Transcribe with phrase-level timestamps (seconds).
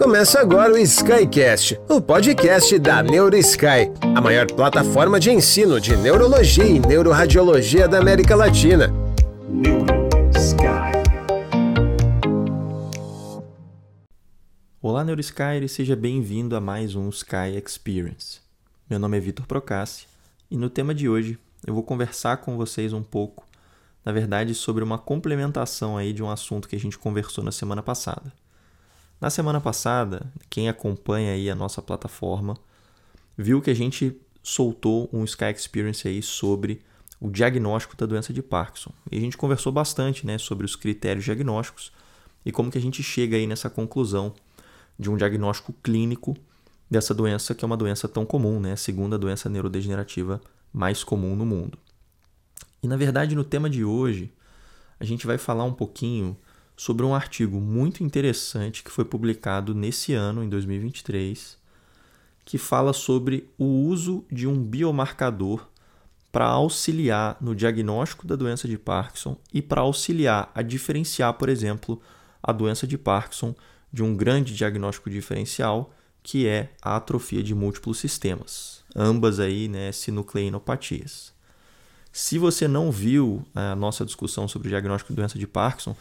[0.00, 6.64] Começa agora o Skycast, o podcast da NeuroSky, a maior plataforma de ensino de neurologia
[6.64, 8.88] e neuroradiologia da América Latina.
[9.46, 10.64] NeuroSky.
[14.80, 18.40] Olá, NeuroSky, e seja bem-vindo a mais um Sky Experience.
[18.88, 20.06] Meu nome é Vitor Procassi
[20.50, 23.46] e no tema de hoje eu vou conversar com vocês um pouco,
[24.02, 27.82] na verdade, sobre uma complementação aí de um assunto que a gente conversou na semana
[27.82, 28.32] passada.
[29.20, 32.56] Na semana passada, quem acompanha aí a nossa plataforma
[33.36, 36.80] viu que a gente soltou um Sky Experience aí sobre
[37.20, 38.90] o diagnóstico da doença de Parkinson.
[39.12, 41.92] E a gente conversou bastante, né, sobre os critérios diagnósticos
[42.46, 44.32] e como que a gente chega aí nessa conclusão
[44.98, 46.34] de um diagnóstico clínico
[46.90, 50.40] dessa doença que é uma doença tão comum, né, a segunda doença neurodegenerativa
[50.72, 51.78] mais comum no mundo.
[52.82, 54.32] E na verdade, no tema de hoje,
[54.98, 56.34] a gente vai falar um pouquinho
[56.80, 61.58] sobre um artigo muito interessante que foi publicado nesse ano, em 2023,
[62.42, 65.68] que fala sobre o uso de um biomarcador
[66.32, 72.00] para auxiliar no diagnóstico da doença de Parkinson e para auxiliar a diferenciar, por exemplo,
[72.42, 73.54] a doença de Parkinson
[73.92, 79.92] de um grande diagnóstico diferencial, que é a atrofia de múltiplos sistemas, ambas aí, né,
[79.92, 81.34] sinucleinopatias.
[82.10, 85.94] Se você não viu a nossa discussão sobre o diagnóstico de doença de Parkinson,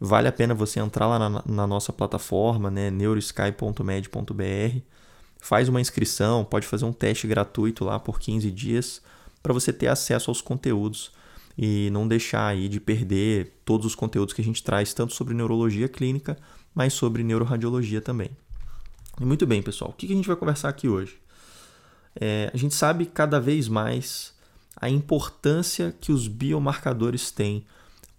[0.00, 4.80] Vale a pena você entrar lá na, na nossa plataforma, né, neurosky.med.br,
[5.38, 9.02] faz uma inscrição, pode fazer um teste gratuito lá por 15 dias
[9.42, 11.12] para você ter acesso aos conteúdos
[11.56, 15.34] e não deixar aí de perder todos os conteúdos que a gente traz, tanto sobre
[15.34, 16.38] neurologia clínica,
[16.74, 18.30] mas sobre neuroradiologia também.
[19.20, 21.18] Muito bem, pessoal, o que a gente vai conversar aqui hoje?
[22.18, 24.32] É, a gente sabe cada vez mais
[24.76, 27.66] a importância que os biomarcadores têm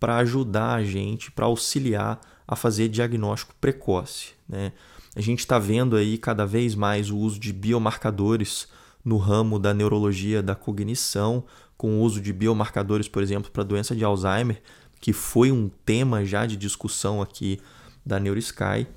[0.02, 4.30] para ajudar a gente, para auxiliar a fazer diagnóstico precoce.
[4.50, 4.72] Né?
[5.16, 8.68] A gente está vendo aí cada vez mais o uso de biomarcadores
[9.06, 11.44] no ramo da neurologia da cognição,
[11.78, 14.59] com o uso de biomarcadores, por exemplo, para doença de Alzheimer,
[15.00, 17.59] que foi um tema já de discussão aqui
[18.04, 18.88] da NeuroSky.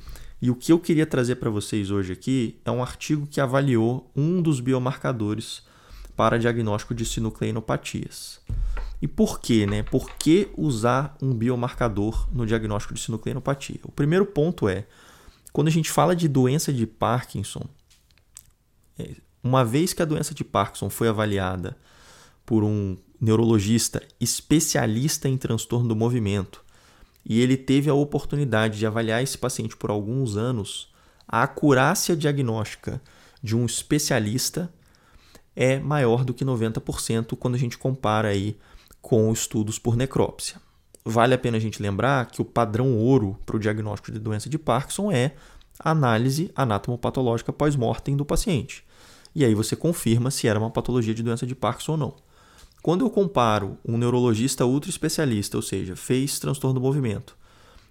[0.41, 4.11] E o que eu queria trazer para vocês hoje aqui é um artigo que avaliou
[4.17, 5.65] um dos biomarcadores
[6.17, 8.41] para diagnóstico de sinucleinopatias.
[9.05, 9.67] E por quê?
[9.67, 9.83] Né?
[9.83, 13.79] Por que usar um biomarcador no diagnóstico de sinucleinopatia?
[13.85, 14.87] O primeiro ponto é,
[15.53, 17.67] quando a gente fala de doença de Parkinson,
[18.99, 19.11] é,
[19.43, 21.77] uma vez que a doença de Parkinson foi avaliada
[22.47, 26.65] por um neurologista especialista em transtorno do movimento
[27.27, 30.91] e ele teve a oportunidade de avaliar esse paciente por alguns anos,
[31.29, 33.03] a acurácia diagnóstica
[33.43, 34.73] de um especialista
[35.55, 38.57] é maior do que 90% quando a gente compara aí
[39.05, 40.57] com estudos por necrópsia.
[41.05, 44.49] Vale a pena a gente lembrar que o padrão ouro para o diagnóstico de doença
[44.49, 45.35] de Parkinson é
[45.79, 48.83] a análise anatomopatológica pós-mortem do paciente.
[49.35, 52.15] E aí você confirma se era uma patologia de doença de Parkinson ou não.
[52.83, 57.37] Quando eu comparo um neurologista ultra especialista, ou seja, fez transtorno do movimento,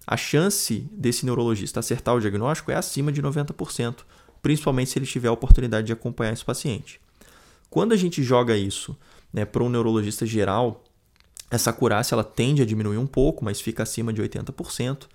[0.08, 3.98] a chance desse neurologista acertar o diagnóstico é acima de 90%,
[4.42, 7.00] principalmente se ele tiver a oportunidade de acompanhar esse paciente.
[7.70, 8.98] Quando a gente joga isso
[9.32, 10.84] né, para um neurologista geral,
[11.54, 15.08] essa acurácia ela tende a diminuir um pouco, mas fica acima de 80%.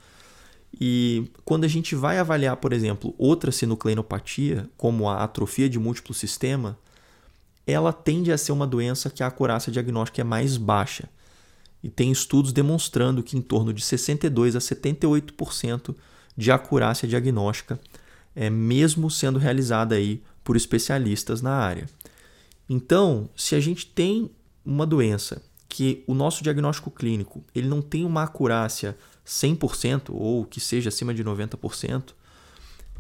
[0.81, 6.15] E quando a gente vai avaliar, por exemplo, outra sinucleinopatia, como a atrofia de múltiplo
[6.15, 6.78] sistema,
[7.66, 11.09] ela tende a ser uma doença que a acurácia diagnóstica é mais baixa.
[11.82, 15.94] E tem estudos demonstrando que em torno de 62 a 78%
[16.37, 17.81] de acurácia diagnóstica
[18.34, 21.88] é mesmo sendo realizada aí por especialistas na área.
[22.69, 24.31] Então, se a gente tem
[24.65, 28.97] uma doença que o nosso diagnóstico clínico ele não tem uma acurácia
[29.27, 32.15] 100% ou que seja acima de 90%,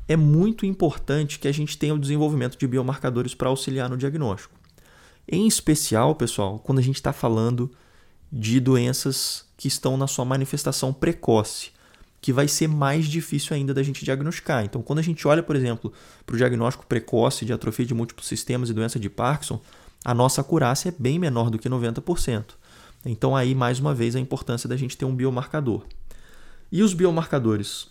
[0.06, 4.54] é muito importante que a gente tenha o desenvolvimento de biomarcadores para auxiliar no diagnóstico.
[5.26, 7.70] Em especial, pessoal, quando a gente está falando
[8.32, 11.72] de doenças que estão na sua manifestação precoce,
[12.20, 14.64] que vai ser mais difícil ainda da gente diagnosticar.
[14.64, 15.92] Então, quando a gente olha, por exemplo,
[16.26, 19.60] para o diagnóstico precoce de atrofia de múltiplos sistemas e doença de Parkinson,
[20.04, 22.44] a nossa acurácia é bem menor do que 90%.
[23.04, 25.84] Então, aí, mais uma vez, a importância da gente ter um biomarcador.
[26.70, 27.88] E os biomarcadores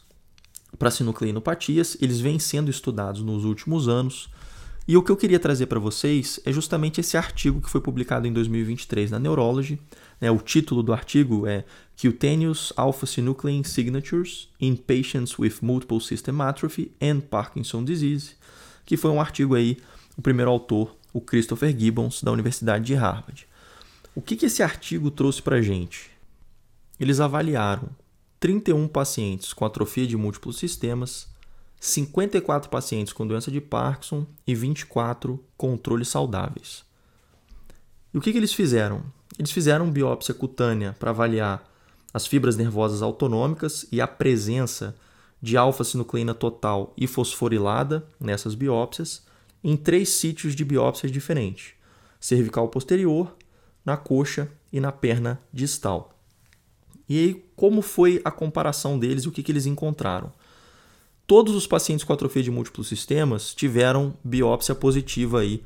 [0.77, 4.29] para sinucleinopatias, eles vêm sendo estudados nos últimos anos.
[4.87, 8.27] E o que eu queria trazer para vocês é justamente esse artigo que foi publicado
[8.27, 9.79] em 2023 na Neurology.
[10.21, 10.31] Né?
[10.31, 11.65] O título do artigo é
[11.99, 18.35] Cutaneous Alpha-Synuclein Signatures in Patients with Multiple System Atrophy and Parkinson Disease,
[18.85, 19.77] que foi um artigo aí,
[20.15, 23.47] o primeiro autor, o Christopher Gibbons, da Universidade de Harvard.
[24.17, 26.09] O que, que esse artigo trouxe para a gente?
[26.99, 27.87] Eles avaliaram
[28.39, 31.27] 31 pacientes com atrofia de múltiplos sistemas
[31.79, 36.83] 54 pacientes com doença de Parkinson e 24 controles saudáveis.
[38.11, 39.03] E o que, que eles fizeram?
[39.37, 41.71] Eles fizeram biópsia cutânea para avaliar
[42.11, 44.95] as fibras nervosas autonômicas e a presença
[45.39, 49.23] de alfa-sinucleína total e fosforilada nessas biópsias
[49.63, 51.73] em três sítios de biópsias diferentes:
[52.19, 53.31] cervical posterior,
[53.87, 56.13] na coxa e na perna distal.
[57.07, 60.29] E aí, como foi a comparação deles e o que, que eles encontraram?
[61.25, 65.63] Todos os pacientes com atrofia de múltiplos sistemas tiveram biópsia positiva aí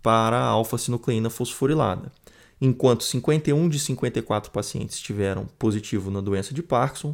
[0.00, 2.12] para a alfa-sinucleína fosforilada,
[2.60, 7.12] enquanto 51 de 54 pacientes tiveram positivo na doença de Parkinson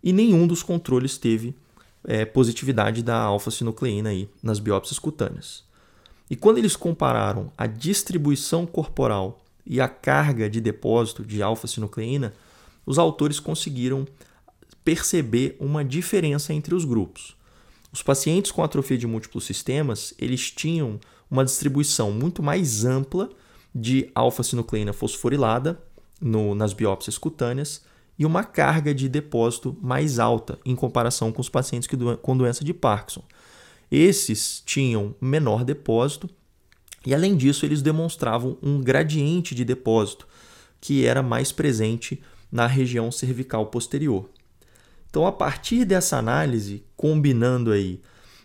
[0.00, 1.56] e nenhum dos controles teve
[2.04, 5.64] é, positividade da alfa-sinucleína aí nas biópsias cutâneas.
[6.30, 12.32] E quando eles compararam a distribuição corporal e a carga de depósito de alfa-sinucleína,
[12.86, 14.06] os autores conseguiram
[14.82, 17.36] perceber uma diferença entre os grupos.
[17.92, 20.98] Os pacientes com atrofia de múltiplos sistemas, eles tinham
[21.30, 23.28] uma distribuição muito mais ampla
[23.74, 25.78] de alfa-sinucleína fosforilada
[26.18, 27.82] no, nas biópsias cutâneas
[28.18, 32.64] e uma carga de depósito mais alta em comparação com os pacientes que com doença
[32.64, 33.22] de Parkinson.
[33.90, 36.28] Esses tinham menor depósito
[37.08, 40.28] e, além disso, eles demonstravam um gradiente de depósito
[40.78, 42.20] que era mais presente
[42.52, 44.28] na região cervical posterior.
[45.08, 47.98] Então, a partir dessa análise, combinando aí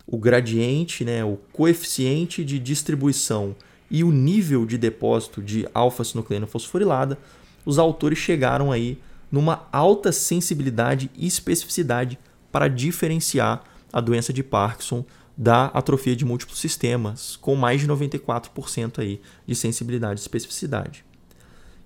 [0.07, 3.54] o gradiente, né, o coeficiente de distribuição
[3.92, 7.19] e o nível de depósito de alfa-sinucleína fosforilada,
[7.65, 8.98] os autores chegaram aí
[9.30, 12.18] numa alta sensibilidade e especificidade
[12.50, 13.62] para diferenciar
[13.92, 15.04] a doença de Parkinson
[15.35, 21.03] da atrofia de múltiplos sistemas, com mais de 94% aí de sensibilidade e especificidade.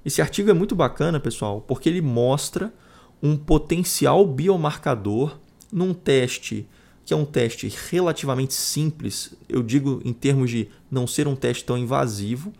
[0.03, 2.73] Esse artigo é muito bacana, pessoal, porque ele mostra
[3.21, 5.37] um potencial biomarcador
[5.71, 6.67] num teste
[7.07, 11.63] que é um teste relativamente simples, eu digo em termos de não ser um teste
[11.63, 12.51] tão invasivo,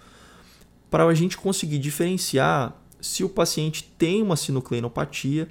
[0.90, 5.50] para a gente conseguir diferenciar se o paciente tem uma sinucleinopatia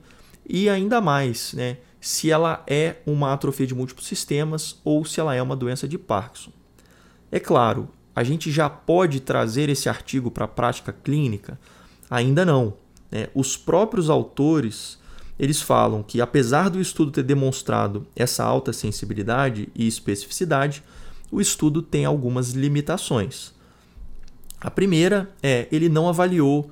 [0.49, 5.35] e ainda mais, né, se ela é uma atrofia de múltiplos sistemas ou se ela
[5.35, 6.53] é uma doença de Parkinson.
[7.33, 11.59] É claro, a gente já pode trazer esse artigo para a prática clínica?
[12.09, 12.75] Ainda não.
[13.11, 13.27] Né?
[13.35, 15.01] Os próprios autores
[15.37, 20.85] eles falam que, apesar do estudo ter demonstrado essa alta sensibilidade e especificidade,
[21.29, 23.53] o estudo tem algumas limitações.
[24.61, 26.71] A primeira é ele não avaliou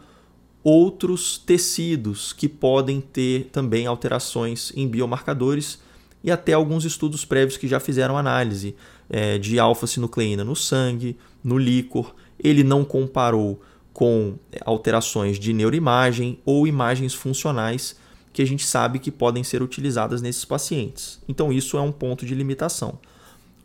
[0.64, 5.78] outros tecidos que podem ter também alterações em biomarcadores
[6.22, 8.75] e até alguns estudos prévios que já fizeram análise
[9.11, 12.14] é, de alfa-sinucleína no sangue, no líquor.
[12.43, 13.61] Ele não comparou
[13.93, 17.96] com alterações de neuroimagem ou imagens funcionais
[18.32, 21.20] que a gente sabe que podem ser utilizadas nesses pacientes.
[21.28, 22.99] Então, isso é um ponto de limitação.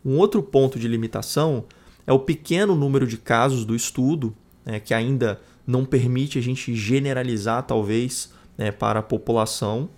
[0.04, 1.64] Um outro ponto de limitação
[2.06, 6.74] é o pequeno número de casos do estudo, né, que ainda não permite a gente
[6.74, 9.88] generalizar, talvez, né, para a população.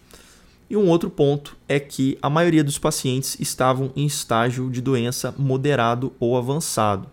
[0.68, 5.34] E um outro ponto é que a maioria dos pacientes estavam em estágio de doença
[5.36, 7.08] moderado ou avançado.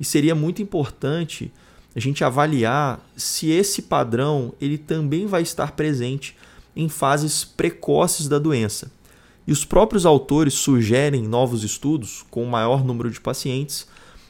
[0.00, 1.52] E seria muito importante
[1.94, 6.36] a gente avaliar se esse padrão ele também vai estar presente
[6.74, 8.90] em fases precoces da doença.
[9.46, 13.88] E os próprios autores sugerem novos estudos com maior número de pacientes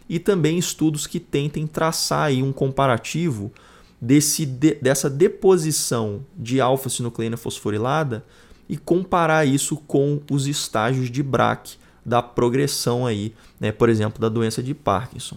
[0.08, 3.52] e também estudos que tentem traçar aí um comparativo
[4.00, 8.24] desse, de, dessa deposição de alfa-sinucleína fosforilada
[8.68, 14.28] e comparar isso com os estágios de BRAC da progressão aí, né, por exemplo, da
[14.28, 15.36] doença de Parkinson.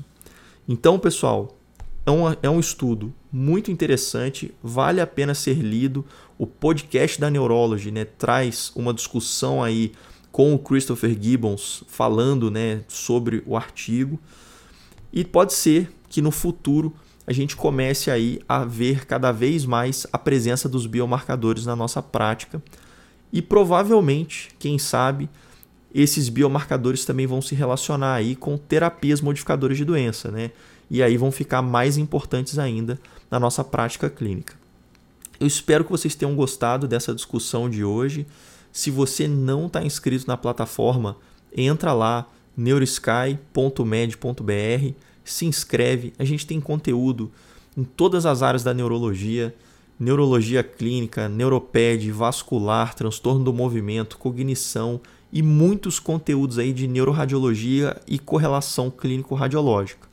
[0.68, 1.58] Então, pessoal,
[2.06, 6.06] é um, é um estudo muito interessante, vale a pena ser lido.
[6.38, 9.92] O podcast da Neurology né, traz uma discussão aí
[10.32, 14.20] com o Christopher Gibbons falando né, sobre o artigo.
[15.12, 16.94] E pode ser que no futuro
[17.26, 22.02] a gente comece aí a ver cada vez mais a presença dos biomarcadores na nossa
[22.02, 22.62] prática.
[23.32, 25.30] E provavelmente, quem sabe,
[25.94, 30.52] esses biomarcadores também vão se relacionar aí com terapias modificadoras de doença, né?
[30.90, 33.00] E aí vão ficar mais importantes ainda
[33.30, 34.56] na nossa prática clínica.
[35.40, 38.28] Eu espero que vocês tenham gostado dessa discussão de hoje.
[38.72, 41.18] Se você não está inscrito na plataforma,
[41.56, 44.94] entra lá neurosky.med.br,
[45.24, 46.14] se inscreve.
[46.18, 47.32] A gente tem conteúdo
[47.78, 49.56] em todas as áreas da neurologia,
[50.00, 55.00] neurologia clínica, neuroped, vascular, transtorno do movimento, cognição
[55.32, 60.10] e muitos conteúdos aí de neuroradiologia e correlação clínico-radiológica.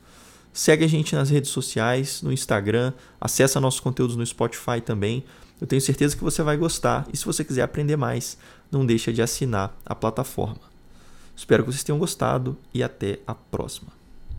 [0.53, 5.23] Segue a gente nas redes sociais, no Instagram, acessa nossos conteúdos no Spotify também.
[5.59, 8.37] Eu tenho certeza que você vai gostar e se você quiser aprender mais,
[8.71, 10.69] não deixa de assinar a plataforma.
[11.39, 13.98] Espero que vocês tenham gostado e até a próxima.